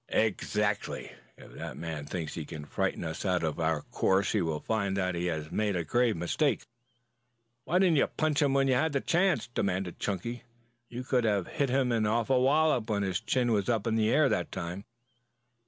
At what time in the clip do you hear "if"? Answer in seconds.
1.37-1.51